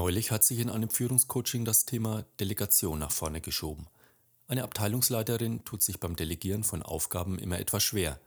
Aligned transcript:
Neulich 0.00 0.30
hat 0.30 0.44
sich 0.44 0.60
in 0.60 0.70
einem 0.70 0.88
Führungscoaching 0.88 1.66
das 1.66 1.84
Thema 1.84 2.24
Delegation 2.40 2.98
nach 2.98 3.12
vorne 3.12 3.42
geschoben. 3.42 3.86
Eine 4.48 4.64
Abteilungsleiterin 4.64 5.62
tut 5.66 5.82
sich 5.82 6.00
beim 6.00 6.16
Delegieren 6.16 6.64
von 6.64 6.82
Aufgaben 6.82 7.38
immer 7.38 7.60
etwas 7.60 7.82
schwer. 7.82 8.18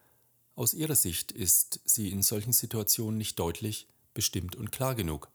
Aus 0.54 0.75
ihrer 0.75 0.94
Sicht 0.94 1.31
ist 1.31 1.81
sie 1.83 2.12
in 2.12 2.22
solchen 2.22 2.54
Situationen 2.54 3.17
nicht 3.17 3.40
deutlich, 3.40 3.87
bestimmt 4.13 4.55
und 4.55 4.72
klar 4.72 4.94
genug. 4.94 5.31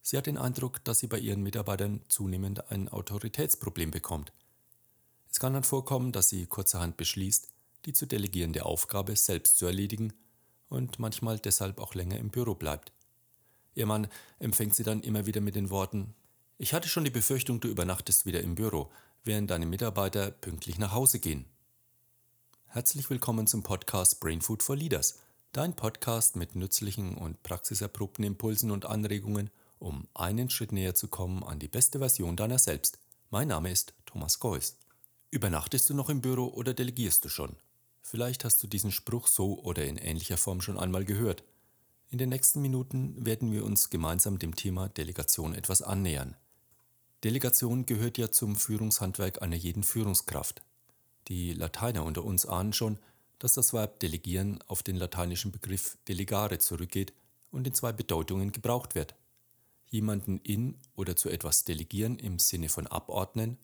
Sie 0.00 0.16
hat 0.16 0.24
den 0.24 0.38
Eindruck, 0.38 0.82
dass 0.82 1.00
sie 1.00 1.08
bei 1.08 1.18
ihren 1.18 1.42
Mitarbeitern 1.42 2.00
zunehmend 2.08 2.70
ein 2.70 2.88
Autoritätsproblem 2.88 3.90
bekommt. 3.90 4.32
Es 5.30 5.38
kann 5.38 5.52
dann 5.52 5.62
vorkommen, 5.62 6.10
dass 6.10 6.30
sie 6.30 6.46
kurzerhand 6.46 6.96
beschließt, 6.96 7.48
die 7.84 7.92
zu 7.92 8.06
delegierende 8.06 8.64
Aufgabe 8.64 9.14
selbst 9.14 9.58
zu 9.58 9.66
erledigen 9.66 10.14
und 10.70 10.98
manchmal 10.98 11.38
deshalb 11.38 11.80
auch 11.80 11.94
länger 11.94 12.16
im 12.16 12.30
Büro 12.30 12.54
bleibt. 12.54 12.92
Ihr 13.76 13.84
Mann 13.84 14.08
empfängt 14.38 14.74
sie 14.74 14.84
dann 14.84 15.02
immer 15.02 15.26
wieder 15.26 15.42
mit 15.42 15.54
den 15.54 15.68
Worten 15.68 16.14
Ich 16.56 16.72
hatte 16.72 16.88
schon 16.88 17.04
die 17.04 17.10
Befürchtung, 17.10 17.60
du 17.60 17.68
übernachtest 17.68 18.24
wieder 18.24 18.40
im 18.40 18.54
Büro, 18.54 18.90
während 19.22 19.50
deine 19.50 19.66
Mitarbeiter 19.66 20.30
pünktlich 20.30 20.78
nach 20.78 20.92
Hause 20.92 21.20
gehen. 21.20 21.44
Herzlich 22.68 23.10
willkommen 23.10 23.46
zum 23.46 23.62
Podcast 23.62 24.18
Brain 24.18 24.40
Food 24.40 24.62
for 24.62 24.76
Leaders, 24.76 25.18
dein 25.52 25.76
Podcast 25.76 26.36
mit 26.36 26.56
nützlichen 26.56 27.18
und 27.18 27.42
praxiserprobten 27.42 28.24
Impulsen 28.24 28.70
und 28.70 28.86
Anregungen, 28.86 29.50
um 29.78 30.08
einen 30.14 30.48
Schritt 30.48 30.72
näher 30.72 30.94
zu 30.94 31.08
kommen 31.08 31.44
an 31.44 31.58
die 31.58 31.68
beste 31.68 31.98
Version 31.98 32.34
deiner 32.34 32.58
selbst. 32.58 32.98
Mein 33.28 33.48
Name 33.48 33.70
ist 33.70 33.92
Thomas 34.06 34.38
Geuss. 34.38 34.78
Übernachtest 35.30 35.90
du 35.90 35.94
noch 35.94 36.08
im 36.08 36.22
Büro 36.22 36.46
oder 36.46 36.72
delegierst 36.72 37.26
du 37.26 37.28
schon? 37.28 37.56
Vielleicht 38.00 38.42
hast 38.46 38.62
du 38.62 38.68
diesen 38.68 38.90
Spruch 38.90 39.26
so 39.26 39.60
oder 39.60 39.84
in 39.84 39.98
ähnlicher 39.98 40.38
Form 40.38 40.62
schon 40.62 40.78
einmal 40.78 41.04
gehört. 41.04 41.44
In 42.08 42.18
den 42.18 42.28
nächsten 42.28 42.62
Minuten 42.62 43.26
werden 43.26 43.50
wir 43.50 43.64
uns 43.64 43.90
gemeinsam 43.90 44.38
dem 44.38 44.54
Thema 44.54 44.88
Delegation 44.88 45.54
etwas 45.54 45.82
annähern. 45.82 46.36
Delegation 47.24 47.84
gehört 47.84 48.16
ja 48.16 48.30
zum 48.30 48.54
Führungshandwerk 48.54 49.42
einer 49.42 49.56
jeden 49.56 49.82
Führungskraft. 49.82 50.62
Die 51.26 51.52
Lateiner 51.52 52.04
unter 52.04 52.24
uns 52.24 52.46
ahnen 52.46 52.72
schon, 52.72 52.98
dass 53.40 53.54
das 53.54 53.72
Verb 53.72 53.98
delegieren 53.98 54.62
auf 54.68 54.84
den 54.84 54.96
lateinischen 54.96 55.50
Begriff 55.50 55.98
delegare 56.06 56.58
zurückgeht 56.58 57.12
und 57.50 57.66
in 57.66 57.74
zwei 57.74 57.92
Bedeutungen 57.92 58.52
gebraucht 58.52 58.94
wird. 58.94 59.16
Jemanden 59.88 60.38
in 60.38 60.78
oder 60.94 61.16
zu 61.16 61.28
etwas 61.28 61.64
delegieren 61.64 62.18
im 62.18 62.38
Sinne 62.38 62.68
von 62.68 62.86
abordnen 62.86 63.58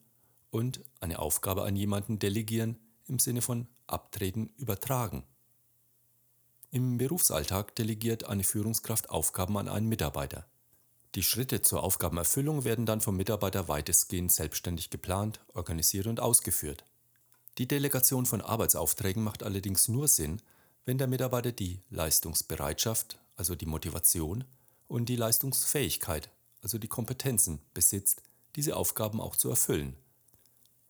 und 0.51 0.81
eine 0.99 1.19
Aufgabe 1.19 1.63
an 1.63 1.77
jemanden 1.77 2.19
delegieren 2.19 2.77
im 3.07 3.19
Sinne 3.19 3.41
von 3.41 3.67
abtreten, 3.87 4.51
übertragen. 4.57 5.23
Im 6.73 6.97
Berufsalltag 6.97 7.75
delegiert 7.75 8.23
eine 8.23 8.43
Führungskraft 8.43 9.11
Aufgaben 9.11 9.59
an 9.59 9.67
einen 9.67 9.87
Mitarbeiter. 9.87 10.47
Die 11.13 11.21
Schritte 11.21 11.61
zur 11.61 11.83
Aufgabenerfüllung 11.83 12.63
werden 12.63 12.87
dann 12.87 12.99
vom 12.99 13.15
Mitarbeiter 13.15 13.67
weitestgehend 13.67 14.31
selbstständig 14.31 14.89
geplant, 14.89 15.39
organisiert 15.53 16.07
und 16.07 16.19
ausgeführt. 16.19 16.83
Die 17.59 17.67
Delegation 17.67 18.25
von 18.25 18.41
Arbeitsaufträgen 18.41 19.23
macht 19.23 19.43
allerdings 19.43 19.87
nur 19.87 20.07
Sinn, 20.07 20.41
wenn 20.83 20.97
der 20.97 21.05
Mitarbeiter 21.05 21.51
die 21.51 21.83
Leistungsbereitschaft, 21.91 23.19
also 23.35 23.53
die 23.53 23.67
Motivation, 23.67 24.43
und 24.87 25.09
die 25.09 25.15
Leistungsfähigkeit, 25.15 26.31
also 26.63 26.79
die 26.79 26.87
Kompetenzen, 26.87 27.59
besitzt, 27.75 28.23
diese 28.55 28.77
Aufgaben 28.77 29.21
auch 29.21 29.35
zu 29.35 29.47
erfüllen. 29.51 29.95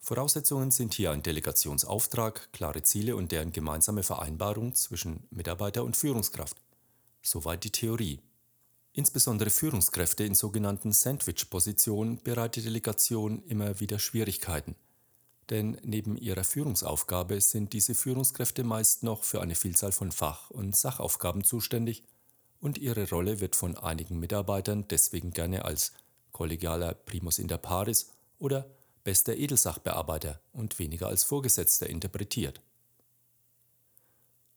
Voraussetzungen 0.05 0.69
sind 0.69 0.93
hier 0.95 1.11
ein 1.11 1.23
Delegationsauftrag, 1.23 2.51
klare 2.51 2.83
Ziele 2.83 3.15
und 3.15 3.31
deren 3.31 3.53
gemeinsame 3.53 4.03
Vereinbarung 4.03 4.75
zwischen 4.75 5.25
Mitarbeiter 5.29 5.85
und 5.85 5.95
Führungskraft. 5.95 6.57
Soweit 7.21 7.63
die 7.63 7.71
Theorie. 7.71 8.19
Insbesondere 8.91 9.49
Führungskräfte 9.49 10.25
in 10.25 10.35
sogenannten 10.35 10.91
Sandwich-Positionen 10.91 12.21
bereitet 12.21 12.65
Delegation 12.65 13.43
immer 13.43 13.79
wieder 13.79 13.97
Schwierigkeiten. 13.97 14.75
Denn 15.49 15.79
neben 15.85 16.17
ihrer 16.17 16.43
Führungsaufgabe 16.43 17.39
sind 17.39 17.71
diese 17.71 17.95
Führungskräfte 17.95 18.65
meist 18.65 19.03
noch 19.03 19.23
für 19.23 19.41
eine 19.41 19.55
Vielzahl 19.55 19.93
von 19.93 20.11
Fach- 20.11 20.49
und 20.49 20.75
Sachaufgaben 20.75 21.45
zuständig 21.45 22.03
und 22.59 22.77
ihre 22.77 23.07
Rolle 23.09 23.39
wird 23.39 23.55
von 23.55 23.77
einigen 23.77 24.19
Mitarbeitern 24.19 24.85
deswegen 24.89 25.31
gerne 25.31 25.63
als 25.63 25.93
kollegialer 26.33 26.93
Primus 26.93 27.39
inter 27.39 27.57
pares 27.57 28.09
oder 28.37 28.69
bester 29.03 29.35
Edelsachbearbeiter 29.35 30.39
und 30.53 30.79
weniger 30.79 31.07
als 31.07 31.23
Vorgesetzter 31.23 31.89
interpretiert. 31.89 32.61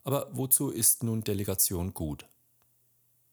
Aber 0.04 0.28
wozu 0.32 0.70
ist 0.70 1.02
nun 1.02 1.24
Delegation 1.24 1.92
gut? 1.92 2.26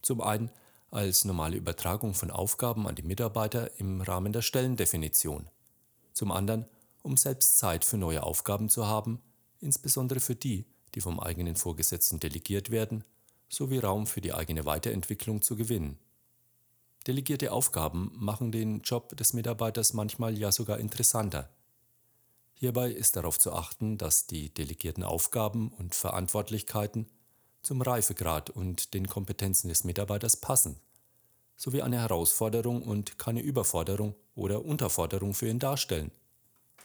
Zum 0.01 0.21
einen 0.21 0.49
als 0.89 1.25
normale 1.25 1.57
Übertragung 1.57 2.13
von 2.13 2.29
Aufgaben 2.29 2.87
an 2.87 2.95
die 2.95 3.03
Mitarbeiter 3.03 3.79
im 3.79 4.01
Rahmen 4.01 4.33
der 4.33 4.41
Stellendefinition. 4.41 5.47
Zum 6.13 6.31
anderen, 6.31 6.65
um 7.01 7.17
selbst 7.17 7.57
Zeit 7.57 7.83
für 7.85 7.97
neue 7.97 8.23
Aufgaben 8.23 8.69
zu 8.69 8.87
haben, 8.87 9.21
insbesondere 9.59 10.19
für 10.19 10.35
die, 10.35 10.65
die 10.93 11.01
vom 11.01 11.19
eigenen 11.19 11.55
Vorgesetzten 11.55 12.19
delegiert 12.19 12.69
werden, 12.69 13.03
sowie 13.49 13.79
Raum 13.79 14.07
für 14.07 14.21
die 14.21 14.33
eigene 14.33 14.65
Weiterentwicklung 14.65 15.41
zu 15.41 15.55
gewinnen. 15.55 15.97
Delegierte 17.07 17.51
Aufgaben 17.51 18.11
machen 18.15 18.51
den 18.51 18.81
Job 18.81 19.17
des 19.17 19.33
Mitarbeiters 19.33 19.93
manchmal 19.93 20.37
ja 20.37 20.51
sogar 20.51 20.79
interessanter. 20.79 21.49
Hierbei 22.53 22.91
ist 22.91 23.17
darauf 23.17 23.37
zu 23.37 23.51
achten, 23.51 23.97
dass 23.97 24.25
die 24.25 24.53
delegierten 24.53 25.03
Aufgaben 25.03 25.69
und 25.69 25.95
Verantwortlichkeiten 25.95 27.07
zum 27.61 27.81
Reifegrad 27.81 28.49
und 28.49 28.93
den 28.93 29.07
Kompetenzen 29.07 29.67
des 29.67 29.83
Mitarbeiters 29.83 30.37
passen, 30.37 30.79
sowie 31.57 31.81
eine 31.81 31.99
Herausforderung 31.99 32.83
und 32.83 33.17
keine 33.17 33.41
Überforderung 33.41 34.15
oder 34.35 34.63
Unterforderung 34.63 35.33
für 35.33 35.49
ihn 35.49 35.59
darstellen. 35.59 36.11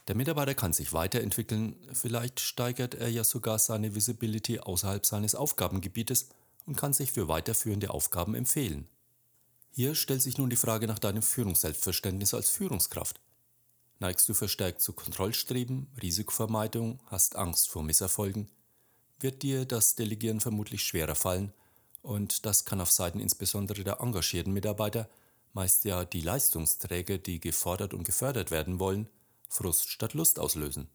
Der 0.09 0.17
Mitarbeiter 0.17 0.55
kann 0.55 0.73
sich 0.73 0.93
weiterentwickeln, 0.93 1.77
vielleicht 1.93 2.41
steigert 2.41 2.95
er 2.95 3.09
ja 3.09 3.23
sogar 3.23 3.61
seine 3.61 3.95
Visibility 3.95 4.59
außerhalb 4.59 5.07
seines 5.07 5.37
Aufgabengebietes 5.37 6.31
und 6.67 6.77
kann 6.77 6.93
sich 6.93 7.13
für 7.13 7.29
weiterführende 7.29 7.91
Aufgaben 7.91 8.35
empfehlen. 8.35 8.89
Hier 9.79 9.95
stellt 9.95 10.23
sich 10.23 10.39
nun 10.39 10.51
die 10.51 10.57
Frage 10.57 10.89
nach 10.89 10.99
deinem 10.99 11.23
Führungsselbstverständnis 11.23 12.35
als 12.35 12.51
Führungskraft. 12.51 13.21
Neigst 14.01 14.29
du 14.29 14.35
verstärkt 14.35 14.83
zu 14.83 14.93
Kontrollstreben, 14.93 15.87
Risikovermeidung, 16.03 16.99
hast 17.07 17.37
Angst 17.37 17.69
vor 17.69 17.85
Misserfolgen, 17.85 18.49
wird 19.21 19.45
dir 19.45 19.67
das 19.67 19.95
Delegieren 19.95 20.41
vermutlich 20.41 20.83
schwerer 20.83 21.15
fallen 21.15 21.53
und 22.03 22.45
das 22.45 22.65
kann 22.65 22.81
auf 22.81 22.91
Seiten 22.91 23.21
insbesondere 23.21 23.85
der 23.85 24.01
engagierten 24.01 24.53
Mitarbeiter, 24.53 25.09
meist 25.53 25.85
ja 25.85 26.05
die 26.05 26.23
Leistungsträger, 26.23 27.19
die 27.19 27.39
gefordert 27.39 27.95
und 27.95 28.03
gefördert 28.03 28.51
werden 28.51 28.81
wollen, 28.81 29.09
Frust 29.49 29.91
statt 29.91 30.13
Lust 30.13 30.41
auslösen. 30.41 30.89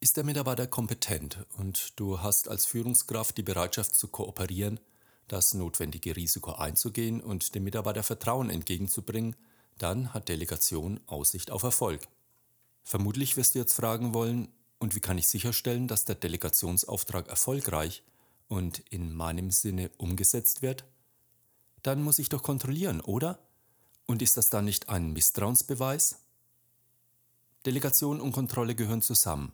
Ist 0.00 0.16
der 0.16 0.24
Mitarbeiter 0.24 0.66
kompetent 0.66 1.44
und 1.58 2.00
du 2.00 2.22
hast 2.22 2.48
als 2.48 2.64
Führungskraft 2.64 3.36
die 3.36 3.42
Bereitschaft 3.42 3.94
zu 3.94 4.08
kooperieren, 4.08 4.80
das 5.28 5.54
notwendige 5.54 6.16
Risiko 6.16 6.52
einzugehen 6.52 7.20
und 7.20 7.54
dem 7.54 7.64
Mitarbeiter 7.64 8.02
Vertrauen 8.02 8.50
entgegenzubringen, 8.50 9.36
dann 9.78 10.14
hat 10.14 10.28
Delegation 10.28 11.00
Aussicht 11.06 11.50
auf 11.50 11.62
Erfolg. 11.62 12.06
Vermutlich 12.82 13.36
wirst 13.36 13.54
du 13.54 13.58
jetzt 13.58 13.72
fragen 13.72 14.14
wollen, 14.14 14.48
und 14.78 14.94
wie 14.94 15.00
kann 15.00 15.16
ich 15.16 15.28
sicherstellen, 15.28 15.88
dass 15.88 16.04
der 16.04 16.16
Delegationsauftrag 16.16 17.28
erfolgreich 17.28 18.02
und 18.48 18.80
in 18.90 19.14
meinem 19.14 19.50
Sinne 19.50 19.90
umgesetzt 19.96 20.60
wird? 20.60 20.84
Dann 21.82 22.02
muss 22.02 22.18
ich 22.18 22.28
doch 22.28 22.42
kontrollieren, 22.42 23.00
oder? 23.00 23.38
Und 24.06 24.20
ist 24.20 24.36
das 24.36 24.50
dann 24.50 24.66
nicht 24.66 24.90
ein 24.90 25.12
Misstrauensbeweis? 25.12 26.20
Delegation 27.64 28.20
und 28.20 28.32
Kontrolle 28.32 28.74
gehören 28.74 29.00
zusammen. 29.00 29.52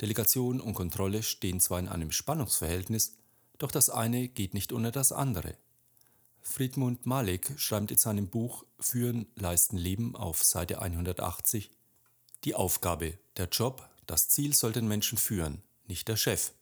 Delegation 0.00 0.60
und 0.60 0.74
Kontrolle 0.74 1.22
stehen 1.22 1.60
zwar 1.60 1.78
in 1.78 1.88
einem 1.88 2.12
Spannungsverhältnis, 2.12 3.16
doch 3.58 3.70
das 3.70 3.90
eine 3.90 4.28
geht 4.28 4.54
nicht 4.54 4.72
ohne 4.72 4.92
das 4.92 5.12
andere. 5.12 5.56
Friedmund 6.40 7.04
Malik 7.04 7.52
schreibt 7.56 7.90
in 7.90 7.98
seinem 7.98 8.28
Buch 8.28 8.64
Führen, 8.80 9.26
Leisten, 9.34 9.76
Leben 9.76 10.16
auf 10.16 10.42
Seite 10.42 10.80
180 10.80 11.70
Die 12.44 12.54
Aufgabe, 12.54 13.18
der 13.36 13.48
Job, 13.48 13.88
das 14.06 14.28
Ziel 14.28 14.54
soll 14.54 14.72
den 14.72 14.88
Menschen 14.88 15.18
führen, 15.18 15.62
nicht 15.86 16.08
der 16.08 16.16
Chef. 16.16 16.52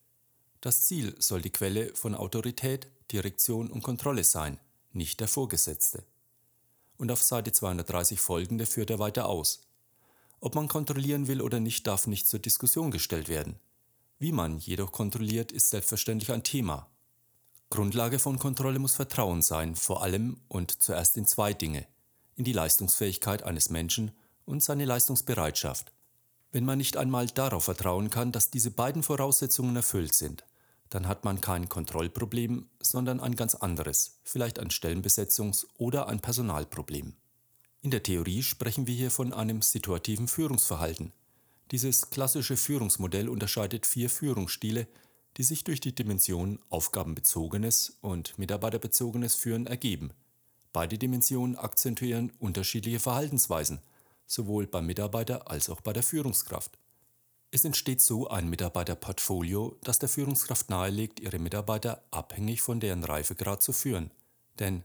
Das 0.60 0.86
Ziel 0.86 1.14
soll 1.18 1.42
die 1.42 1.50
Quelle 1.50 1.94
von 1.94 2.14
Autorität, 2.14 2.88
Direktion 3.12 3.70
und 3.70 3.82
Kontrolle 3.82 4.24
sein, 4.24 4.58
nicht 4.92 5.20
der 5.20 5.28
Vorgesetzte. 5.28 6.02
Und 6.96 7.12
auf 7.12 7.22
Seite 7.22 7.52
230 7.52 8.18
folgende 8.20 8.66
führt 8.66 8.90
er 8.90 8.98
weiter 8.98 9.26
aus. 9.26 9.60
Ob 10.40 10.54
man 10.54 10.66
kontrollieren 10.68 11.28
will 11.28 11.40
oder 11.40 11.60
nicht, 11.60 11.86
darf 11.86 12.06
nicht 12.06 12.26
zur 12.26 12.40
Diskussion 12.40 12.90
gestellt 12.90 13.28
werden. 13.28 13.58
Wie 14.18 14.32
man 14.32 14.58
jedoch 14.58 14.92
kontrolliert, 14.92 15.52
ist 15.52 15.68
selbstverständlich 15.68 16.32
ein 16.32 16.42
Thema. 16.42 16.88
Grundlage 17.68 18.18
von 18.18 18.38
Kontrolle 18.38 18.78
muss 18.78 18.94
Vertrauen 18.94 19.42
sein, 19.42 19.76
vor 19.76 20.02
allem 20.02 20.40
und 20.48 20.70
zuerst 20.82 21.18
in 21.18 21.26
zwei 21.26 21.52
Dinge, 21.52 21.86
in 22.34 22.44
die 22.44 22.54
Leistungsfähigkeit 22.54 23.42
eines 23.42 23.68
Menschen 23.68 24.12
und 24.46 24.62
seine 24.62 24.86
Leistungsbereitschaft. 24.86 25.92
Wenn 26.50 26.64
man 26.64 26.78
nicht 26.78 26.96
einmal 26.96 27.26
darauf 27.26 27.64
vertrauen 27.64 28.08
kann, 28.08 28.32
dass 28.32 28.50
diese 28.50 28.70
beiden 28.70 29.02
Voraussetzungen 29.02 29.76
erfüllt 29.76 30.14
sind, 30.14 30.44
dann 30.88 31.08
hat 31.08 31.24
man 31.24 31.42
kein 31.42 31.68
Kontrollproblem, 31.68 32.70
sondern 32.80 33.20
ein 33.20 33.36
ganz 33.36 33.54
anderes, 33.54 34.20
vielleicht 34.22 34.58
ein 34.58 34.68
Stellenbesetzungs- 34.68 35.66
oder 35.76 36.08
ein 36.08 36.20
Personalproblem. 36.20 37.14
In 37.82 37.90
der 37.90 38.02
Theorie 38.02 38.42
sprechen 38.42 38.86
wir 38.86 38.94
hier 38.94 39.10
von 39.10 39.34
einem 39.34 39.60
situativen 39.60 40.28
Führungsverhalten. 40.28 41.12
Dieses 41.72 42.10
klassische 42.10 42.56
Führungsmodell 42.56 43.28
unterscheidet 43.28 43.86
vier 43.86 44.08
Führungsstile, 44.08 44.86
die 45.36 45.42
sich 45.42 45.64
durch 45.64 45.80
die 45.80 45.94
Dimensionen 45.94 46.60
aufgabenbezogenes 46.70 47.98
und 48.00 48.38
mitarbeiterbezogenes 48.38 49.34
Führen 49.34 49.66
ergeben. 49.66 50.12
Beide 50.72 50.96
Dimensionen 50.96 51.56
akzentuieren 51.56 52.32
unterschiedliche 52.38 53.00
Verhaltensweisen, 53.00 53.80
sowohl 54.26 54.66
beim 54.66 54.86
Mitarbeiter 54.86 55.50
als 55.50 55.68
auch 55.68 55.80
bei 55.80 55.92
der 55.92 56.02
Führungskraft. 56.02 56.78
Es 57.50 57.64
entsteht 57.64 58.00
so 58.00 58.28
ein 58.28 58.48
Mitarbeiterportfolio, 58.48 59.78
das 59.82 59.98
der 59.98 60.08
Führungskraft 60.08 60.68
nahelegt, 60.68 61.20
ihre 61.20 61.38
Mitarbeiter 61.38 62.02
abhängig 62.10 62.60
von 62.60 62.80
deren 62.80 63.04
Reifegrad 63.04 63.62
zu 63.62 63.72
führen. 63.72 64.10
Denn 64.58 64.82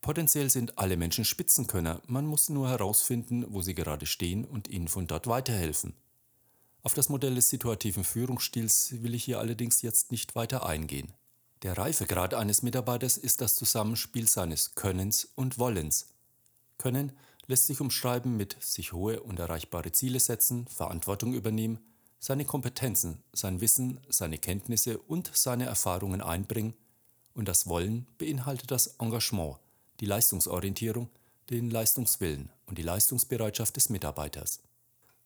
potenziell 0.00 0.50
sind 0.50 0.78
alle 0.78 0.96
Menschen 0.96 1.24
Spitzenkönner, 1.24 2.00
man 2.06 2.26
muss 2.26 2.48
nur 2.48 2.68
herausfinden, 2.68 3.44
wo 3.48 3.62
sie 3.62 3.74
gerade 3.74 4.06
stehen 4.06 4.44
und 4.44 4.68
ihnen 4.68 4.88
von 4.88 5.06
dort 5.06 5.26
weiterhelfen. 5.26 5.94
Auf 6.86 6.94
das 6.94 7.08
Modell 7.08 7.34
des 7.34 7.50
situativen 7.50 8.04
Führungsstils 8.04 9.02
will 9.02 9.16
ich 9.16 9.24
hier 9.24 9.40
allerdings 9.40 9.82
jetzt 9.82 10.12
nicht 10.12 10.36
weiter 10.36 10.64
eingehen. 10.64 11.12
Der 11.64 11.76
Reifegrad 11.76 12.32
eines 12.32 12.62
Mitarbeiters 12.62 13.16
ist 13.16 13.40
das 13.40 13.56
Zusammenspiel 13.56 14.28
seines 14.28 14.76
Könnens 14.76 15.24
und 15.34 15.58
Wollens. 15.58 16.06
Können 16.78 17.10
lässt 17.48 17.66
sich 17.66 17.80
umschreiben 17.80 18.36
mit 18.36 18.56
sich 18.62 18.92
hohe 18.92 19.20
und 19.20 19.40
erreichbare 19.40 19.90
Ziele 19.90 20.20
setzen, 20.20 20.68
Verantwortung 20.68 21.34
übernehmen, 21.34 21.80
seine 22.20 22.44
Kompetenzen, 22.44 23.20
sein 23.32 23.60
Wissen, 23.60 23.98
seine 24.08 24.38
Kenntnisse 24.38 24.98
und 24.98 25.32
seine 25.34 25.64
Erfahrungen 25.64 26.20
einbringen 26.20 26.74
und 27.34 27.48
das 27.48 27.66
Wollen 27.66 28.06
beinhaltet 28.16 28.70
das 28.70 28.94
Engagement, 29.00 29.56
die 29.98 30.06
Leistungsorientierung, 30.06 31.10
den 31.50 31.68
Leistungswillen 31.68 32.48
und 32.66 32.78
die 32.78 32.82
Leistungsbereitschaft 32.82 33.74
des 33.74 33.88
Mitarbeiters. 33.88 34.60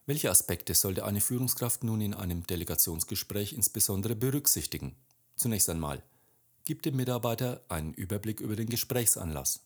Welche 0.06 0.30
Aspekte 0.30 0.74
sollte 0.74 1.04
eine 1.04 1.20
Führungskraft 1.20 1.84
nun 1.84 2.00
in 2.00 2.14
einem 2.14 2.46
Delegationsgespräch 2.46 3.52
insbesondere 3.52 4.16
berücksichtigen? 4.16 4.96
Zunächst 5.36 5.70
einmal, 5.70 6.02
gib 6.64 6.82
dem 6.82 6.96
Mitarbeiter 6.96 7.64
einen 7.68 7.94
Überblick 7.94 8.40
über 8.40 8.56
den 8.56 8.68
Gesprächsanlass. 8.68 9.64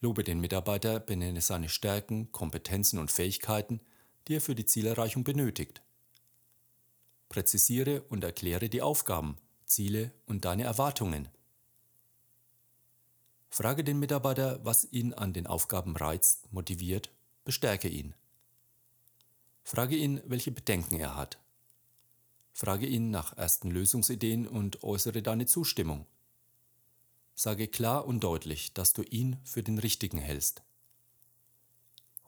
Lobe 0.00 0.24
den 0.24 0.40
Mitarbeiter, 0.40 0.98
benenne 0.98 1.42
seine 1.42 1.68
Stärken, 1.68 2.32
Kompetenzen 2.32 2.98
und 2.98 3.10
Fähigkeiten, 3.10 3.80
die 4.26 4.36
er 4.36 4.40
für 4.40 4.54
die 4.54 4.64
Zielerreichung 4.64 5.24
benötigt. 5.24 5.82
Präzisiere 7.28 8.02
und 8.08 8.24
erkläre 8.24 8.68
die 8.68 8.82
Aufgaben, 8.82 9.36
Ziele 9.66 10.12
und 10.26 10.44
deine 10.44 10.64
Erwartungen. 10.64 11.28
Frage 13.50 13.84
den 13.84 13.98
Mitarbeiter, 13.98 14.64
was 14.64 14.84
ihn 14.90 15.12
an 15.12 15.32
den 15.32 15.46
Aufgaben 15.46 15.96
reizt, 15.96 16.52
motiviert, 16.52 17.10
bestärke 17.44 17.88
ihn. 17.88 18.14
Frage 19.62 19.96
ihn, 19.96 20.20
welche 20.26 20.50
Bedenken 20.50 20.96
er 20.96 21.16
hat. 21.16 21.38
Frage 22.52 22.86
ihn 22.86 23.10
nach 23.10 23.36
ersten 23.36 23.70
Lösungsideen 23.70 24.46
und 24.46 24.82
äußere 24.82 25.22
deine 25.22 25.46
Zustimmung. 25.46 26.06
Sage 27.34 27.68
klar 27.68 28.06
und 28.06 28.20
deutlich, 28.20 28.74
dass 28.74 28.92
du 28.92 29.02
ihn 29.02 29.38
für 29.44 29.62
den 29.62 29.78
Richtigen 29.78 30.18
hältst. 30.18 30.62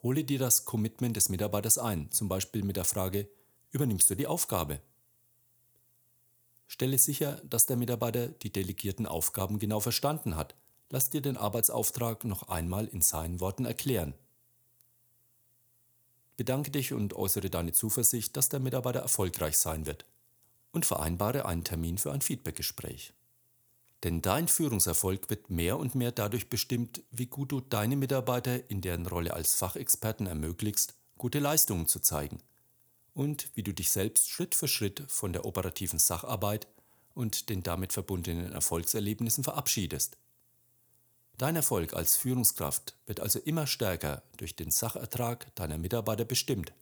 Hole 0.03 0.25
dir 0.25 0.39
das 0.39 0.65
Commitment 0.65 1.17
des 1.17 1.29
Mitarbeiters 1.29 1.79
ein, 1.79 2.11
zum 2.11 2.29
Beispiel 2.29 2.65
mit 2.65 2.77
der 2.77 2.85
Frage, 2.85 3.29
übernimmst 3.71 4.09
du 4.11 4.15
die 4.15 4.27
Aufgabe? 4.27 4.81
Stelle 6.67 6.97
sicher, 6.97 7.43
dass 7.45 7.67
der 7.67 7.77
Mitarbeiter 7.77 8.29
die 8.29 8.51
delegierten 8.51 9.07
Aufgaben 9.07 9.59
genau 9.59 9.81
verstanden 9.81 10.37
hat. 10.37 10.57
Lass 10.89 11.11
dir 11.11 11.21
den 11.21 11.37
Arbeitsauftrag 11.37 12.25
noch 12.25 12.49
einmal 12.49 12.87
in 12.87 13.03
seinen 13.03 13.41
Worten 13.41 13.67
erklären. 13.67 14.15
Bedanke 16.37 16.71
dich 16.71 16.93
und 16.93 17.15
äußere 17.15 17.51
deine 17.51 17.73
Zuversicht, 17.73 18.37
dass 18.37 18.49
der 18.49 18.61
Mitarbeiter 18.61 19.01
erfolgreich 19.01 19.59
sein 19.59 19.87
wird. 19.87 20.07
Und 20.73 20.87
vereinbare 20.87 21.45
einen 21.45 21.65
Termin 21.65 21.99
für 21.99 22.13
ein 22.13 22.23
Feedbackgespräch. 22.23 23.13
Denn 24.05 24.21
dein 24.21 24.49
Führungserfolg 24.49 25.31
wird 25.31 25.51
mehr 25.51 25.79
und 25.79 25.95
mehr 25.95 26.11
dadurch 26.11 26.49
bestimmt, 26.49 27.03
wie 27.11 27.27
gut 27.27 27.53
du 27.53 27.61
deine 27.61 27.97
Mitarbeiter 27.97 28.69
in 28.71 28.81
deren 28.81 29.07
Rolle 29.07 29.35
als 29.35 29.55
Fachexperten 29.55 30.27
ermöglichst, 30.27 30.95
gute 31.19 31.39
Leistungen 31.39 31.87
zu 31.87 32.01
zeigen. 32.01 32.39
Und 33.15 33.51
wie 33.55 33.63
du 33.63 33.73
dich 33.73 33.91
selbst 33.91 34.29
Schritt 34.29 34.55
für 34.55 34.67
Schritt 34.67 35.05
von 35.09 35.33
der 35.33 35.45
operativen 35.45 35.99
Sacharbeit 35.99 36.67
und 37.15 37.49
den 37.51 37.63
damit 37.63 37.93
verbundenen 37.93 38.53
Erfolgserlebnissen 38.53 39.45
verabschiedest. 39.45 40.17
Dein 41.43 41.57
Erfolg 41.57 41.95
als 41.95 42.15
Führungskraft 42.15 42.97
wird 43.05 43.19
also 43.19 43.41
immer 43.41 43.67
stärker 43.67 44.23
durch 44.37 44.55
den 44.55 44.71
Sachertrag 44.71 45.53
deiner 45.57 45.77
Mitarbeiter 45.77 46.25
bestimmt. 46.25 46.73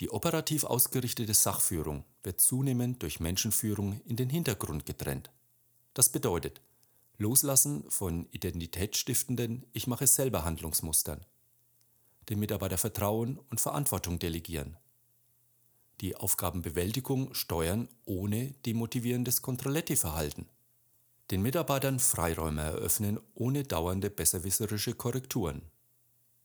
Die 0.00 0.08
operativ 0.08 0.64
ausgerichtete 0.64 1.34
Sachführung 1.34 2.02
wird 2.22 2.40
zunehmend 2.40 3.02
durch 3.02 3.20
Menschenführung 3.20 4.00
in 4.06 4.16
den 4.16 4.30
Hintergrund 4.30 4.86
getrennt. 4.86 5.30
Das 5.92 6.08
bedeutet, 6.08 6.62
loslassen 7.18 7.84
von 7.90 8.26
identitätsstiftenden 8.30 9.66
Ich 9.74 9.86
mache 9.86 10.06
selber 10.06 10.42
Handlungsmustern. 10.42 11.26
Dem 12.30 12.38
Mitarbeiter 12.38 12.78
Vertrauen 12.78 13.38
und 13.50 13.60
Verantwortung 13.60 14.18
delegieren. 14.18 14.78
Die 16.00 16.16
Aufgabenbewältigung 16.16 17.34
steuern 17.34 17.90
ohne 18.06 18.52
demotivierendes 18.64 19.42
Controlletti-Verhalten 19.42 20.48
den 21.30 21.42
Mitarbeitern 21.42 21.98
Freiräume 21.98 22.62
eröffnen 22.62 23.20
ohne 23.34 23.62
dauernde 23.62 24.10
besserwisserische 24.10 24.94
Korrekturen. 24.94 25.62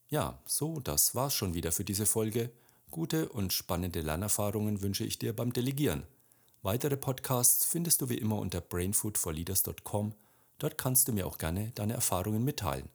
Ja, 0.10 0.42
so, 0.46 0.80
das 0.80 1.16
war's 1.16 1.34
schon 1.34 1.54
wieder 1.54 1.72
für 1.72 1.84
diese 1.84 2.06
Folge. 2.06 2.52
Gute 2.92 3.28
und 3.30 3.52
spannende 3.52 4.02
Lernerfahrungen 4.02 4.82
wünsche 4.82 5.04
ich 5.04 5.20
dir 5.20 5.36
beim 5.36 5.52
Delegieren. 5.52 6.04
Weitere 6.62 6.96
Podcasts 6.96 7.66
findest 7.66 8.02
du 8.02 8.10
wie 8.10 8.18
immer 8.18 8.38
unter 8.38 8.62
brainfoodforleaders.com. 8.62 10.14
Dort 10.58 10.78
kannst 10.78 11.08
du 11.08 11.14
mir 11.14 11.28
auch 11.28 11.38
gerne 11.38 11.72
deine 11.76 11.94
Erfahrungen 11.94 12.44
mitteilen. 12.44 12.90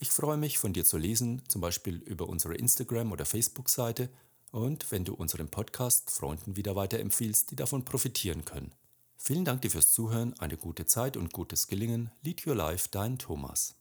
Ich 0.00 0.10
freue 0.10 0.36
mich, 0.36 0.58
von 0.58 0.72
dir 0.72 0.84
zu 0.84 0.96
lesen, 0.96 1.42
zum 1.48 1.60
Beispiel 1.60 1.96
über 1.96 2.28
unsere 2.28 2.54
Instagram- 2.54 3.12
oder 3.12 3.24
Facebook-Seite 3.24 4.10
und 4.50 4.90
wenn 4.90 5.04
du 5.04 5.14
unseren 5.14 5.48
Podcast 5.48 6.10
Freunden 6.10 6.56
wieder 6.56 6.76
weiterempfiehlst, 6.76 7.50
die 7.50 7.56
davon 7.56 7.84
profitieren 7.84 8.44
können. 8.44 8.72
Vielen 9.20 9.44
Dank 9.44 9.62
dir 9.62 9.70
fürs 9.70 9.92
Zuhören, 9.92 10.38
eine 10.38 10.56
gute 10.56 10.86
Zeit 10.86 11.16
und 11.16 11.32
gutes 11.32 11.66
Gelingen. 11.66 12.10
Lead 12.22 12.46
Your 12.46 12.54
Life, 12.54 12.88
dein 12.90 13.18
Thomas. 13.18 13.77